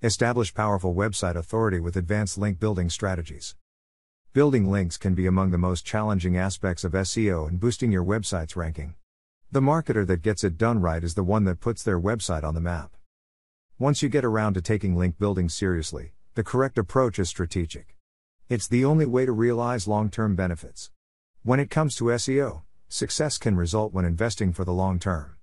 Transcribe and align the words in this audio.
Establish 0.00 0.54
powerful 0.54 0.94
website 0.94 1.34
authority 1.34 1.80
with 1.80 1.96
advanced 1.96 2.38
link 2.38 2.60
building 2.60 2.88
strategies. 2.88 3.56
Building 4.32 4.70
links 4.70 4.96
can 4.96 5.16
be 5.16 5.26
among 5.26 5.50
the 5.50 5.58
most 5.58 5.84
challenging 5.84 6.36
aspects 6.36 6.84
of 6.84 6.92
SEO 6.92 7.48
and 7.48 7.58
boosting 7.58 7.90
your 7.90 8.04
website's 8.04 8.54
ranking. 8.54 8.94
The 9.50 9.58
marketer 9.60 10.06
that 10.06 10.22
gets 10.22 10.44
it 10.44 10.56
done 10.56 10.80
right 10.80 11.02
is 11.02 11.14
the 11.14 11.24
one 11.24 11.42
that 11.46 11.58
puts 11.58 11.82
their 11.82 11.98
website 12.00 12.44
on 12.44 12.54
the 12.54 12.60
map. 12.60 12.94
Once 13.76 14.00
you 14.00 14.08
get 14.08 14.24
around 14.24 14.54
to 14.54 14.62
taking 14.62 14.94
link 14.94 15.18
building 15.18 15.48
seriously, 15.48 16.12
the 16.36 16.44
correct 16.44 16.78
approach 16.78 17.18
is 17.18 17.28
strategic. 17.28 17.96
It's 18.48 18.68
the 18.68 18.84
only 18.84 19.04
way 19.04 19.26
to 19.26 19.32
realize 19.32 19.88
long 19.88 20.10
term 20.10 20.36
benefits. 20.36 20.92
When 21.42 21.58
it 21.58 21.70
comes 21.70 21.96
to 21.96 22.04
SEO, 22.04 22.62
success 22.88 23.36
can 23.36 23.56
result 23.56 23.92
when 23.92 24.04
investing 24.04 24.52
for 24.52 24.64
the 24.64 24.72
long 24.72 25.00
term. 25.00 25.38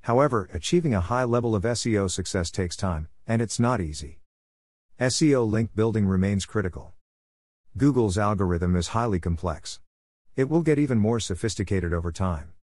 However, 0.00 0.48
achieving 0.54 0.94
a 0.94 1.02
high 1.02 1.24
level 1.24 1.54
of 1.54 1.64
SEO 1.64 2.10
success 2.10 2.50
takes 2.50 2.74
time, 2.74 3.08
and 3.28 3.42
it's 3.42 3.60
not 3.60 3.80
easy. 3.80 4.18
SEO 4.98 5.48
link 5.48 5.70
building 5.76 6.06
remains 6.06 6.46
critical. 6.46 6.94
Google's 7.76 8.16
algorithm 8.16 8.74
is 8.74 8.88
highly 8.88 9.20
complex. 9.20 9.80
It 10.34 10.48
will 10.48 10.62
get 10.62 10.78
even 10.78 10.98
more 10.98 11.20
sophisticated 11.20 11.92
over 11.92 12.10
time. 12.10 12.54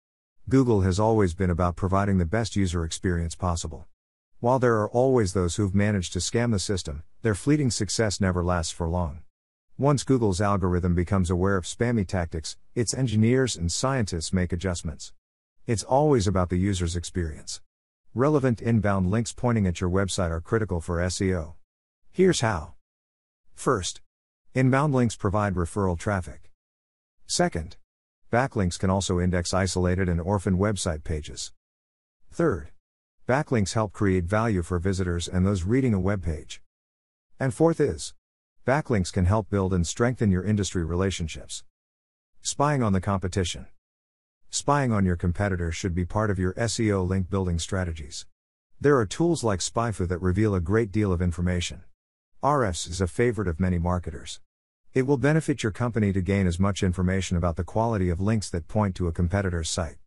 Google 0.49 0.81
has 0.81 0.99
always 0.99 1.35
been 1.35 1.51
about 1.51 1.75
providing 1.75 2.17
the 2.17 2.25
best 2.25 2.55
user 2.55 2.83
experience 2.83 3.35
possible. 3.35 3.85
While 4.39 4.57
there 4.57 4.75
are 4.81 4.89
always 4.89 5.33
those 5.33 5.55
who've 5.55 5.73
managed 5.73 6.13
to 6.13 6.19
scam 6.19 6.51
the 6.51 6.59
system, 6.59 7.03
their 7.21 7.35
fleeting 7.35 7.69
success 7.69 8.19
never 8.19 8.43
lasts 8.43 8.73
for 8.73 8.89
long. 8.89 9.21
Once 9.77 10.03
Google's 10.03 10.41
algorithm 10.41 10.95
becomes 10.95 11.29
aware 11.29 11.57
of 11.57 11.65
spammy 11.65 12.07
tactics, 12.07 12.57
its 12.73 12.93
engineers 12.93 13.55
and 13.55 13.71
scientists 13.71 14.33
make 14.33 14.51
adjustments. 14.51 15.13
It's 15.67 15.83
always 15.83 16.27
about 16.27 16.49
the 16.49 16.57
user's 16.57 16.95
experience. 16.95 17.61
Relevant 18.17 18.61
inbound 18.61 19.11
links 19.11 19.33
pointing 19.33 19.67
at 19.67 19.81
your 19.81 19.89
website 19.89 20.29
are 20.29 20.39
critical 20.39 20.79
for 20.79 20.99
SEO. 20.99 21.55
Here's 22.13 22.39
how. 22.39 22.75
First, 23.53 23.99
inbound 24.53 24.93
links 24.95 25.17
provide 25.17 25.55
referral 25.55 25.99
traffic. 25.99 26.49
Second, 27.27 27.75
backlinks 28.31 28.79
can 28.79 28.89
also 28.89 29.19
index 29.19 29.53
isolated 29.53 30.07
and 30.07 30.21
orphan 30.21 30.57
website 30.57 31.03
pages. 31.03 31.51
Third, 32.31 32.71
backlinks 33.27 33.73
help 33.73 33.91
create 33.91 34.23
value 34.23 34.61
for 34.61 34.79
visitors 34.79 35.27
and 35.27 35.45
those 35.45 35.63
reading 35.63 35.93
a 35.93 35.99
web 35.99 36.23
page. 36.23 36.61
And 37.37 37.53
fourth 37.53 37.81
is, 37.81 38.13
backlinks 38.65 39.11
can 39.11 39.25
help 39.25 39.49
build 39.49 39.73
and 39.73 39.85
strengthen 39.85 40.31
your 40.31 40.45
industry 40.45 40.85
relationships. 40.85 41.65
Spying 42.41 42.81
on 42.81 42.93
the 42.93 43.01
competition. 43.01 43.65
Spying 44.55 44.93
on 44.93 45.03
your 45.03 45.17
competitor 45.17 45.69
should 45.69 45.93
be 45.93 46.05
part 46.05 46.31
of 46.31 46.39
your 46.39 46.53
SEO 46.53 47.05
link 47.05 47.29
building 47.29 47.59
strategies. 47.59 48.25
There 48.79 48.97
are 48.97 49.05
tools 49.05 49.43
like 49.43 49.59
SpyFu 49.59 50.07
that 50.07 50.21
reveal 50.21 50.55
a 50.55 50.61
great 50.61 50.93
deal 50.93 51.11
of 51.11 51.21
information. 51.21 51.83
Ahrefs 52.41 52.89
is 52.89 53.01
a 53.01 53.07
favorite 53.07 53.49
of 53.49 53.59
many 53.59 53.77
marketers. 53.77 54.39
It 54.93 55.05
will 55.05 55.17
benefit 55.17 55.61
your 55.61 55.73
company 55.73 56.13
to 56.13 56.21
gain 56.21 56.47
as 56.47 56.57
much 56.57 56.83
information 56.83 57.35
about 57.35 57.57
the 57.57 57.65
quality 57.65 58.09
of 58.09 58.21
links 58.21 58.49
that 58.51 58.69
point 58.69 58.95
to 58.95 59.09
a 59.09 59.11
competitor's 59.11 59.69
site. 59.69 59.97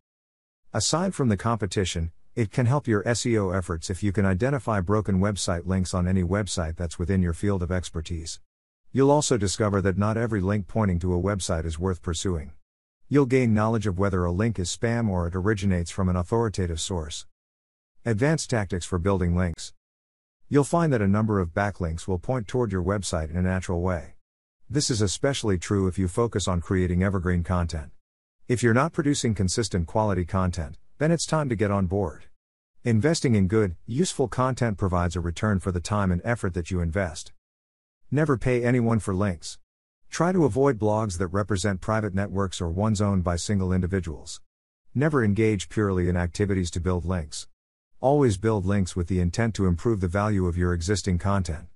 Aside 0.73 1.13
from 1.13 1.29
the 1.29 1.37
competition, 1.37 2.11
it 2.33 2.49
can 2.49 2.65
help 2.65 2.87
your 2.87 3.03
SEO 3.03 3.55
efforts 3.55 3.91
if 3.91 4.01
you 4.01 4.11
can 4.11 4.25
identify 4.25 4.81
broken 4.81 5.19
website 5.19 5.67
links 5.67 5.93
on 5.93 6.07
any 6.07 6.23
website 6.23 6.75
that's 6.75 6.97
within 6.97 7.21
your 7.21 7.33
field 7.33 7.61
of 7.61 7.71
expertise. 7.71 8.39
You'll 8.91 9.11
also 9.11 9.37
discover 9.37 9.79
that 9.83 9.99
not 9.99 10.17
every 10.17 10.41
link 10.41 10.67
pointing 10.67 10.97
to 11.01 11.13
a 11.13 11.21
website 11.21 11.65
is 11.65 11.77
worth 11.77 12.01
pursuing. 12.01 12.53
You'll 13.11 13.25
gain 13.25 13.55
knowledge 13.55 13.87
of 13.87 13.97
whether 13.97 14.23
a 14.23 14.31
link 14.31 14.59
is 14.59 14.69
spam 14.69 15.09
or 15.09 15.25
it 15.25 15.35
originates 15.35 15.89
from 15.89 16.09
an 16.09 16.15
authoritative 16.15 16.79
source. 16.79 17.25
Advanced 18.05 18.51
tactics 18.51 18.85
for 18.85 18.99
building 18.99 19.35
links. 19.35 19.73
You'll 20.47 20.63
find 20.63 20.93
that 20.93 21.01
a 21.01 21.07
number 21.07 21.39
of 21.39 21.55
backlinks 21.55 22.07
will 22.07 22.19
point 22.19 22.47
toward 22.47 22.71
your 22.71 22.83
website 22.83 23.31
in 23.31 23.35
a 23.35 23.41
natural 23.41 23.81
way. 23.81 24.13
This 24.69 24.91
is 24.91 25.01
especially 25.01 25.57
true 25.57 25.87
if 25.87 25.97
you 25.97 26.07
focus 26.07 26.47
on 26.47 26.61
creating 26.61 27.01
evergreen 27.01 27.43
content. 27.43 27.89
If 28.47 28.61
you're 28.61 28.75
not 28.75 28.93
producing 28.93 29.33
consistent 29.33 29.87
quality 29.87 30.23
content, 30.23 30.77
then 30.99 31.11
it's 31.11 31.25
time 31.25 31.49
to 31.49 31.55
get 31.55 31.71
on 31.71 31.87
board. 31.87 32.25
Investing 32.83 33.33
in 33.33 33.47
good, 33.47 33.75
useful 33.87 34.27
content 34.27 34.77
provides 34.77 35.15
a 35.15 35.19
return 35.19 35.59
for 35.59 35.71
the 35.71 35.81
time 35.81 36.11
and 36.11 36.21
effort 36.23 36.53
that 36.53 36.69
you 36.69 36.79
invest. 36.79 37.31
Never 38.11 38.37
pay 38.37 38.63
anyone 38.63 38.99
for 38.99 39.15
links. 39.15 39.57
Try 40.09 40.31
to 40.31 40.45
avoid 40.45 40.79
blogs 40.79 41.17
that 41.17 41.27
represent 41.27 41.81
private 41.81 42.13
networks 42.13 42.59
or 42.59 42.69
ones 42.69 42.99
owned 42.99 43.23
by 43.23 43.35
single 43.35 43.71
individuals. 43.71 44.41
Never 44.93 45.23
engage 45.23 45.69
purely 45.69 46.09
in 46.09 46.17
activities 46.17 46.71
to 46.71 46.81
build 46.81 47.05
links. 47.05 47.47
Always 48.01 48.37
build 48.37 48.65
links 48.65 48.95
with 48.95 49.07
the 49.07 49.19
intent 49.19 49.53
to 49.55 49.67
improve 49.67 50.01
the 50.01 50.07
value 50.07 50.45
of 50.47 50.57
your 50.57 50.73
existing 50.73 51.19
content. 51.19 51.67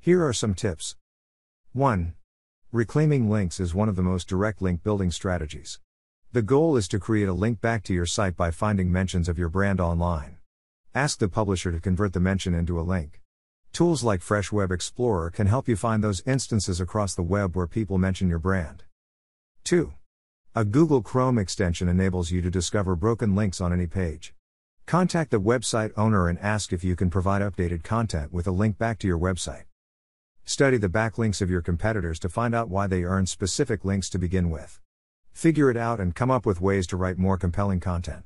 Here 0.00 0.26
are 0.26 0.32
some 0.32 0.54
tips. 0.54 0.96
1. 1.72 2.14
Reclaiming 2.72 3.30
links 3.30 3.60
is 3.60 3.74
one 3.74 3.88
of 3.88 3.96
the 3.96 4.02
most 4.02 4.28
direct 4.28 4.60
link 4.60 4.82
building 4.82 5.10
strategies. 5.10 5.78
The 6.32 6.42
goal 6.42 6.76
is 6.76 6.88
to 6.88 6.98
create 6.98 7.28
a 7.28 7.32
link 7.32 7.60
back 7.60 7.84
to 7.84 7.94
your 7.94 8.06
site 8.06 8.36
by 8.36 8.50
finding 8.50 8.90
mentions 8.90 9.28
of 9.28 9.38
your 9.38 9.48
brand 9.48 9.80
online. 9.80 10.38
Ask 10.94 11.20
the 11.20 11.28
publisher 11.28 11.70
to 11.70 11.80
convert 11.80 12.12
the 12.12 12.20
mention 12.20 12.54
into 12.54 12.78
a 12.78 12.82
link. 12.82 13.23
Tools 13.74 14.04
like 14.04 14.22
Fresh 14.22 14.52
Web 14.52 14.70
Explorer 14.70 15.30
can 15.30 15.48
help 15.48 15.66
you 15.66 15.74
find 15.74 16.00
those 16.00 16.22
instances 16.26 16.80
across 16.80 17.16
the 17.16 17.24
web 17.24 17.56
where 17.56 17.66
people 17.66 17.98
mention 17.98 18.28
your 18.28 18.38
brand. 18.38 18.84
2. 19.64 19.92
A 20.54 20.64
Google 20.64 21.02
Chrome 21.02 21.38
extension 21.38 21.88
enables 21.88 22.30
you 22.30 22.40
to 22.40 22.52
discover 22.52 22.94
broken 22.94 23.34
links 23.34 23.60
on 23.60 23.72
any 23.72 23.88
page. 23.88 24.32
Contact 24.86 25.32
the 25.32 25.40
website 25.40 25.90
owner 25.96 26.28
and 26.28 26.38
ask 26.38 26.72
if 26.72 26.84
you 26.84 26.94
can 26.94 27.10
provide 27.10 27.42
updated 27.42 27.82
content 27.82 28.32
with 28.32 28.46
a 28.46 28.52
link 28.52 28.78
back 28.78 28.96
to 29.00 29.08
your 29.08 29.18
website. 29.18 29.64
Study 30.44 30.76
the 30.76 30.88
backlinks 30.88 31.42
of 31.42 31.50
your 31.50 31.60
competitors 31.60 32.20
to 32.20 32.28
find 32.28 32.54
out 32.54 32.68
why 32.68 32.86
they 32.86 33.02
earn 33.02 33.26
specific 33.26 33.84
links 33.84 34.08
to 34.10 34.20
begin 34.20 34.50
with. 34.50 34.78
Figure 35.32 35.68
it 35.68 35.76
out 35.76 35.98
and 35.98 36.14
come 36.14 36.30
up 36.30 36.46
with 36.46 36.60
ways 36.60 36.86
to 36.86 36.96
write 36.96 37.18
more 37.18 37.36
compelling 37.36 37.80
content. 37.80 38.22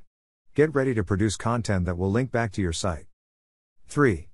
Get 0.55 0.75
ready 0.75 0.93
to 0.93 1.03
produce 1.03 1.37
content 1.37 1.87
that 1.87 1.97
will 1.97 2.11
link 2.11 2.31
back 2.31 2.53
to 2.53 2.61
your 2.61 2.75
site. 2.75 3.07
3. 3.89 4.28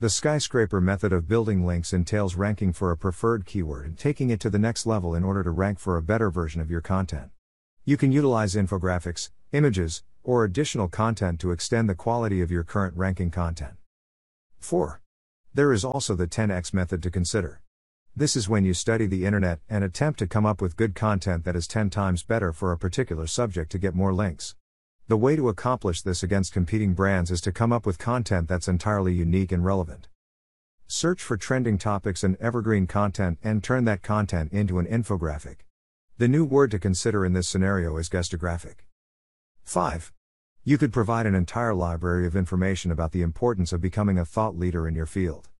The 0.00 0.10
skyscraper 0.10 0.80
method 0.80 1.12
of 1.12 1.28
building 1.28 1.64
links 1.64 1.92
entails 1.92 2.34
ranking 2.34 2.72
for 2.72 2.90
a 2.90 2.96
preferred 2.96 3.46
keyword 3.46 3.86
and 3.86 3.96
taking 3.96 4.28
it 4.28 4.40
to 4.40 4.50
the 4.50 4.58
next 4.58 4.86
level 4.86 5.14
in 5.14 5.22
order 5.22 5.44
to 5.44 5.52
rank 5.52 5.78
for 5.78 5.96
a 5.96 6.02
better 6.02 6.30
version 6.30 6.60
of 6.60 6.68
your 6.68 6.80
content. 6.80 7.30
You 7.84 7.96
can 7.96 8.10
utilize 8.10 8.56
infographics, 8.56 9.30
images, 9.52 10.02
or 10.24 10.44
additional 10.44 10.88
content 10.88 11.38
to 11.40 11.52
extend 11.52 11.88
the 11.88 11.94
quality 11.94 12.40
of 12.40 12.50
your 12.50 12.64
current 12.64 12.96
ranking 12.96 13.30
content. 13.30 13.74
4. 14.58 15.00
There 15.54 15.72
is 15.72 15.84
also 15.84 16.16
the 16.16 16.26
10x 16.26 16.74
method 16.74 17.00
to 17.04 17.10
consider. 17.10 17.62
This 18.16 18.34
is 18.34 18.48
when 18.48 18.64
you 18.64 18.74
study 18.74 19.06
the 19.06 19.24
internet 19.24 19.60
and 19.70 19.84
attempt 19.84 20.18
to 20.18 20.26
come 20.26 20.44
up 20.44 20.60
with 20.60 20.76
good 20.76 20.96
content 20.96 21.44
that 21.44 21.54
is 21.54 21.68
10 21.68 21.90
times 21.90 22.24
better 22.24 22.52
for 22.52 22.72
a 22.72 22.78
particular 22.78 23.28
subject 23.28 23.70
to 23.70 23.78
get 23.78 23.94
more 23.94 24.12
links. 24.12 24.56
The 25.06 25.18
way 25.18 25.36
to 25.36 25.50
accomplish 25.50 26.00
this 26.00 26.22
against 26.22 26.54
competing 26.54 26.94
brands 26.94 27.30
is 27.30 27.42
to 27.42 27.52
come 27.52 27.74
up 27.74 27.84
with 27.84 27.98
content 27.98 28.48
that's 28.48 28.68
entirely 28.68 29.12
unique 29.12 29.52
and 29.52 29.62
relevant. 29.62 30.08
Search 30.86 31.22
for 31.22 31.36
trending 31.36 31.76
topics 31.76 32.24
and 32.24 32.36
evergreen 32.36 32.86
content 32.86 33.38
and 33.44 33.62
turn 33.62 33.84
that 33.84 34.00
content 34.00 34.50
into 34.50 34.78
an 34.78 34.86
infographic. 34.86 35.56
The 36.16 36.26
new 36.26 36.46
word 36.46 36.70
to 36.70 36.78
consider 36.78 37.22
in 37.22 37.34
this 37.34 37.46
scenario 37.46 37.98
is 37.98 38.08
guestographic. 38.08 38.86
5. 39.64 40.10
You 40.62 40.78
could 40.78 40.92
provide 40.92 41.26
an 41.26 41.34
entire 41.34 41.74
library 41.74 42.26
of 42.26 42.34
information 42.34 42.90
about 42.90 43.12
the 43.12 43.20
importance 43.20 43.74
of 43.74 43.82
becoming 43.82 44.18
a 44.18 44.24
thought 44.24 44.56
leader 44.56 44.88
in 44.88 44.94
your 44.94 45.04
field. 45.04 45.50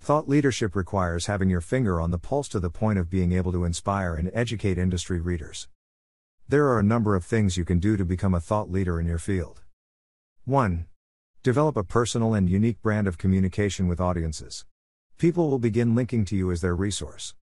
Thought 0.00 0.28
leadership 0.28 0.74
requires 0.74 1.26
having 1.26 1.48
your 1.48 1.60
finger 1.60 2.00
on 2.00 2.10
the 2.10 2.18
pulse 2.18 2.48
to 2.48 2.58
the 2.58 2.68
point 2.68 2.98
of 2.98 3.10
being 3.10 3.30
able 3.30 3.52
to 3.52 3.64
inspire 3.64 4.16
and 4.16 4.28
educate 4.34 4.76
industry 4.76 5.20
readers. 5.20 5.68
There 6.50 6.66
are 6.68 6.78
a 6.78 6.82
number 6.82 7.14
of 7.14 7.26
things 7.26 7.58
you 7.58 7.66
can 7.66 7.78
do 7.78 7.98
to 7.98 8.06
become 8.06 8.32
a 8.32 8.40
thought 8.40 8.70
leader 8.70 8.98
in 8.98 9.06
your 9.06 9.18
field. 9.18 9.60
1. 10.46 10.86
Develop 11.42 11.76
a 11.76 11.84
personal 11.84 12.32
and 12.32 12.48
unique 12.48 12.80
brand 12.80 13.06
of 13.06 13.18
communication 13.18 13.86
with 13.86 14.00
audiences. 14.00 14.64
People 15.18 15.50
will 15.50 15.58
begin 15.58 15.94
linking 15.94 16.24
to 16.24 16.34
you 16.34 16.50
as 16.50 16.62
their 16.62 16.74
resource. 16.74 17.34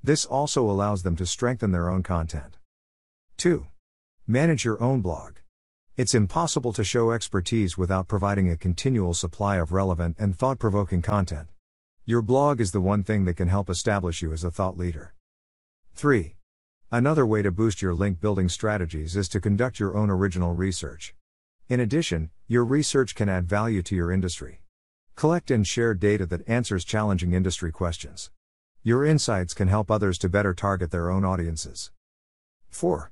This 0.00 0.24
also 0.24 0.70
allows 0.70 1.02
them 1.02 1.16
to 1.16 1.26
strengthen 1.26 1.72
their 1.72 1.90
own 1.90 2.04
content. 2.04 2.58
2. 3.38 3.66
Manage 4.28 4.64
your 4.64 4.80
own 4.80 5.00
blog. 5.00 5.38
It's 5.96 6.14
impossible 6.14 6.72
to 6.74 6.84
show 6.84 7.10
expertise 7.10 7.76
without 7.76 8.06
providing 8.06 8.48
a 8.48 8.56
continual 8.56 9.14
supply 9.14 9.56
of 9.56 9.72
relevant 9.72 10.14
and 10.20 10.38
thought 10.38 10.60
provoking 10.60 11.02
content. 11.02 11.48
Your 12.04 12.22
blog 12.22 12.60
is 12.60 12.70
the 12.70 12.80
one 12.80 13.02
thing 13.02 13.24
that 13.24 13.34
can 13.34 13.48
help 13.48 13.68
establish 13.68 14.22
you 14.22 14.32
as 14.32 14.44
a 14.44 14.52
thought 14.52 14.78
leader. 14.78 15.14
3. 15.96 16.36
Another 16.94 17.24
way 17.24 17.40
to 17.40 17.50
boost 17.50 17.80
your 17.80 17.94
link 17.94 18.20
building 18.20 18.50
strategies 18.50 19.16
is 19.16 19.26
to 19.30 19.40
conduct 19.40 19.80
your 19.80 19.96
own 19.96 20.10
original 20.10 20.52
research. 20.52 21.14
In 21.66 21.80
addition, 21.80 22.28
your 22.48 22.66
research 22.66 23.14
can 23.14 23.30
add 23.30 23.48
value 23.48 23.80
to 23.84 23.96
your 23.96 24.12
industry. 24.12 24.60
Collect 25.14 25.50
and 25.50 25.66
share 25.66 25.94
data 25.94 26.26
that 26.26 26.46
answers 26.46 26.84
challenging 26.84 27.32
industry 27.32 27.72
questions. 27.72 28.30
Your 28.82 29.06
insights 29.06 29.54
can 29.54 29.68
help 29.68 29.90
others 29.90 30.18
to 30.18 30.28
better 30.28 30.52
target 30.52 30.90
their 30.90 31.10
own 31.10 31.24
audiences. 31.24 31.90
4. 32.68 33.10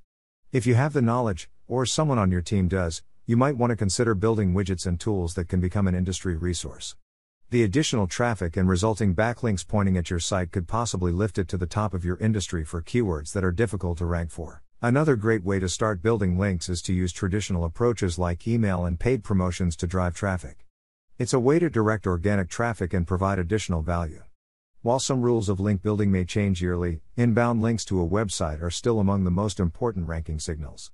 If 0.53 0.67
you 0.67 0.75
have 0.75 0.93
the 0.93 1.01
knowledge, 1.01 1.49
or 1.67 1.87
someone 1.87 2.19
on 2.19 2.31
your 2.31 2.43
team 2.43 2.69
does, 2.69 3.03
you 3.25 3.39
might 3.39 3.57
want 3.57 3.71
to 3.71 3.77
consider 3.77 4.15
building 4.15 4.53
widgets 4.53 4.87
and 4.87 5.01
tools 5.01 5.33
that 5.37 5.49
can 5.49 5.59
become 5.59 5.89
an 5.89 5.95
industry 5.95 6.37
resource. 6.37 6.97
The 7.51 7.65
additional 7.65 8.07
traffic 8.07 8.57
and 8.57 8.69
resulting 8.69 9.13
backlinks 9.13 9.67
pointing 9.67 9.97
at 9.97 10.09
your 10.09 10.21
site 10.21 10.53
could 10.53 10.69
possibly 10.69 11.11
lift 11.11 11.37
it 11.37 11.49
to 11.49 11.57
the 11.57 11.67
top 11.67 11.95
of 11.95 12.05
your 12.05 12.17
industry 12.19 12.65
for 12.65 12.81
keywords 12.81 13.33
that 13.33 13.43
are 13.43 13.51
difficult 13.51 13.99
to 13.99 14.07
rank 14.07 14.31
for. 14.31 14.63
Another 14.81 15.17
great 15.17 15.43
way 15.43 15.59
to 15.59 15.69
start 15.69 16.01
building 16.01 16.39
links 16.39 16.69
is 16.69 16.81
to 16.83 16.93
use 16.93 17.13
traditional 17.13 17.65
approaches 17.65 18.21
like 18.21 18.47
email 18.47 18.85
and 18.85 19.01
paid 19.01 19.25
promotions 19.25 19.75
to 19.79 19.89
drive 19.89 20.15
traffic. 20.15 20.65
It's 21.19 21.33
a 21.33 21.41
way 21.41 21.59
to 21.59 21.69
direct 21.69 22.07
organic 22.07 22.49
traffic 22.49 22.95
and 22.95 23.05
provide 23.05 23.41
additional 23.41 23.83
value. 23.83 24.23
While 24.83 25.01
some 25.01 25.21
rules 25.21 25.49
of 25.49 25.59
link 25.59 25.83
building 25.83 26.13
may 26.13 26.25
change 26.25 26.63
yearly, 26.63 27.01
inbound 27.17 27.63
links 27.63 27.85
to 27.87 28.01
a 28.01 28.09
website 28.09 28.63
are 28.63 28.71
still 28.71 29.01
among 29.01 29.25
the 29.25 29.31
most 29.33 29.59
important 29.59 30.07
ranking 30.07 30.39
signals. 30.39 30.93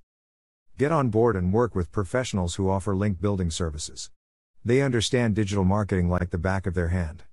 Get 0.79 0.91
on 0.91 1.09
board 1.09 1.35
and 1.35 1.53
work 1.53 1.75
with 1.75 1.91
professionals 1.91 2.55
who 2.55 2.67
offer 2.67 2.95
link 2.95 3.21
building 3.21 3.51
services. 3.51 4.09
They 4.67 4.81
understand 4.81 5.33
digital 5.33 5.63
marketing 5.63 6.09
like 6.09 6.31
the 6.31 6.37
back 6.37 6.67
of 6.67 6.73
their 6.73 6.89
hand. 6.89 7.23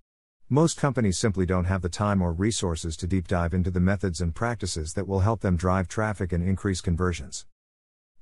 Most 0.48 0.78
companies 0.78 1.18
simply 1.18 1.44
don't 1.44 1.64
have 1.64 1.82
the 1.82 1.88
time 1.88 2.22
or 2.22 2.32
resources 2.32 2.96
to 2.98 3.08
deep 3.08 3.26
dive 3.26 3.52
into 3.52 3.72
the 3.72 3.80
methods 3.80 4.20
and 4.20 4.32
practices 4.32 4.94
that 4.94 5.08
will 5.08 5.18
help 5.18 5.40
them 5.40 5.56
drive 5.56 5.88
traffic 5.88 6.32
and 6.32 6.48
increase 6.48 6.80
conversions. 6.80 7.44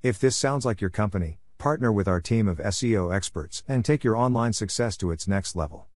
If 0.02 0.18
this 0.18 0.34
sounds 0.34 0.64
like 0.64 0.80
your 0.80 0.88
company, 0.88 1.40
partner 1.58 1.92
with 1.92 2.08
our 2.08 2.22
team 2.22 2.48
of 2.48 2.56
SEO 2.56 3.14
experts 3.14 3.62
and 3.68 3.84
take 3.84 4.02
your 4.02 4.16
online 4.16 4.54
success 4.54 4.96
to 4.96 5.10
its 5.10 5.28
next 5.28 5.54
level. 5.54 5.88